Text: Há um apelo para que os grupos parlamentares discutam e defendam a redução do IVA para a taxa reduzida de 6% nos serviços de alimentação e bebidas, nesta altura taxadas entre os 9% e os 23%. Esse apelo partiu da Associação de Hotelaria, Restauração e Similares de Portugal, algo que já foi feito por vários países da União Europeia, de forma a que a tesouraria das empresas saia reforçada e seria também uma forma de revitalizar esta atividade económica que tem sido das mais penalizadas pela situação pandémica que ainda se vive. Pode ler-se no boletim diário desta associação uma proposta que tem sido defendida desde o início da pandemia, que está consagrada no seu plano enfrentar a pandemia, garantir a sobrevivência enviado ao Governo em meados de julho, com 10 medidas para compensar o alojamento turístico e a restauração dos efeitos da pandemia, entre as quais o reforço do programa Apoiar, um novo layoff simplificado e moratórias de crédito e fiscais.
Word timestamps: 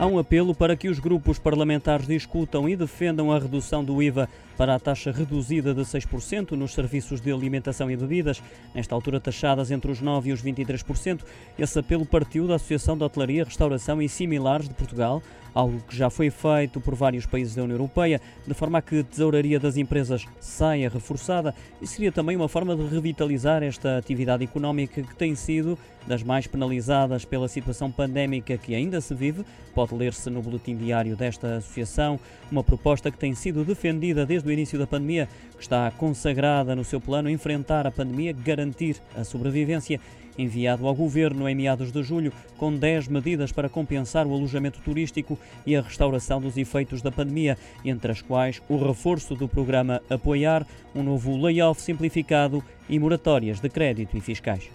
Há 0.00 0.06
um 0.06 0.18
apelo 0.18 0.54
para 0.54 0.74
que 0.76 0.88
os 0.88 0.98
grupos 0.98 1.38
parlamentares 1.38 2.06
discutam 2.06 2.66
e 2.66 2.74
defendam 2.74 3.30
a 3.30 3.38
redução 3.38 3.84
do 3.84 4.02
IVA 4.02 4.30
para 4.56 4.74
a 4.74 4.80
taxa 4.80 5.12
reduzida 5.12 5.74
de 5.74 5.82
6% 5.82 6.52
nos 6.52 6.72
serviços 6.72 7.20
de 7.20 7.30
alimentação 7.30 7.90
e 7.90 7.96
bebidas, 7.98 8.42
nesta 8.74 8.94
altura 8.94 9.20
taxadas 9.20 9.70
entre 9.70 9.90
os 9.90 10.02
9% 10.02 10.24
e 10.24 10.32
os 10.32 10.42
23%. 10.42 11.20
Esse 11.58 11.78
apelo 11.78 12.06
partiu 12.06 12.46
da 12.46 12.54
Associação 12.54 12.96
de 12.96 13.04
Hotelaria, 13.04 13.44
Restauração 13.44 14.00
e 14.00 14.08
Similares 14.08 14.70
de 14.70 14.74
Portugal, 14.74 15.22
algo 15.54 15.80
que 15.80 15.96
já 15.96 16.08
foi 16.08 16.30
feito 16.30 16.80
por 16.80 16.94
vários 16.94 17.26
países 17.26 17.54
da 17.54 17.62
União 17.62 17.76
Europeia, 17.76 18.20
de 18.46 18.54
forma 18.54 18.78
a 18.78 18.82
que 18.82 19.00
a 19.00 19.04
tesouraria 19.04 19.58
das 19.58 19.76
empresas 19.76 20.26
saia 20.40 20.88
reforçada 20.88 21.54
e 21.80 21.86
seria 21.86 22.12
também 22.12 22.36
uma 22.36 22.48
forma 22.48 22.76
de 22.76 22.86
revitalizar 22.86 23.62
esta 23.62 23.98
atividade 23.98 24.44
económica 24.44 25.02
que 25.02 25.14
tem 25.14 25.34
sido 25.34 25.78
das 26.06 26.22
mais 26.22 26.46
penalizadas 26.46 27.24
pela 27.24 27.48
situação 27.48 27.90
pandémica 27.90 28.56
que 28.56 28.74
ainda 28.74 29.00
se 29.00 29.14
vive. 29.14 29.44
Pode 29.74 29.89
ler-se 29.94 30.28
no 30.30 30.42
boletim 30.42 30.76
diário 30.76 31.16
desta 31.16 31.56
associação 31.56 32.18
uma 32.50 32.64
proposta 32.64 33.10
que 33.10 33.18
tem 33.18 33.34
sido 33.34 33.64
defendida 33.64 34.26
desde 34.26 34.48
o 34.48 34.52
início 34.52 34.78
da 34.78 34.86
pandemia, 34.86 35.28
que 35.56 35.62
está 35.62 35.90
consagrada 35.92 36.74
no 36.74 36.84
seu 36.84 37.00
plano 37.00 37.30
enfrentar 37.30 37.86
a 37.86 37.90
pandemia, 37.90 38.32
garantir 38.32 38.96
a 39.16 39.24
sobrevivência 39.24 40.00
enviado 40.38 40.86
ao 40.86 40.94
Governo 40.94 41.48
em 41.48 41.54
meados 41.54 41.92
de 41.92 42.02
julho, 42.02 42.32
com 42.56 42.74
10 42.74 43.08
medidas 43.08 43.52
para 43.52 43.68
compensar 43.68 44.26
o 44.26 44.34
alojamento 44.34 44.80
turístico 44.80 45.38
e 45.66 45.76
a 45.76 45.82
restauração 45.82 46.40
dos 46.40 46.56
efeitos 46.56 47.02
da 47.02 47.10
pandemia, 47.10 47.58
entre 47.84 48.12
as 48.12 48.22
quais 48.22 48.62
o 48.68 48.76
reforço 48.76 49.34
do 49.34 49.48
programa 49.48 50.00
Apoiar, 50.08 50.66
um 50.94 51.02
novo 51.02 51.36
layoff 51.36 51.80
simplificado 51.80 52.62
e 52.88 52.98
moratórias 52.98 53.60
de 53.60 53.68
crédito 53.68 54.16
e 54.16 54.20
fiscais. 54.20 54.70